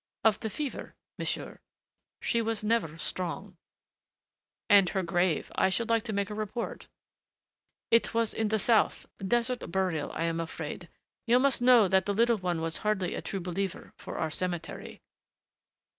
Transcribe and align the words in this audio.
"Of 0.23 0.39
the 0.39 0.49
fever, 0.49 0.95
monsieur.... 1.19 1.59
She 2.23 2.41
was 2.41 2.63
never 2.63 2.97
strong." 2.97 3.57
"And 4.67 4.89
her 4.89 5.03
grave... 5.03 5.51
I 5.53 5.69
should 5.69 5.89
like 5.91 6.01
to 6.05 6.11
make 6.11 6.31
a 6.31 6.33
report." 6.33 6.87
"It 7.91 8.11
was 8.11 8.33
in 8.33 8.47
the 8.47 8.57
south... 8.57 9.05
desert 9.23 9.69
burial, 9.71 10.11
I 10.13 10.23
am 10.23 10.39
afraid. 10.39 10.89
You 11.27 11.37
must 11.37 11.61
know 11.61 11.87
that 11.87 12.07
the 12.07 12.15
little 12.15 12.37
one 12.39 12.61
was 12.61 12.77
hardly 12.77 13.13
a 13.13 13.21
true 13.21 13.41
believer 13.41 13.93
for 13.95 14.17
our 14.17 14.31
cemetery." 14.31 15.03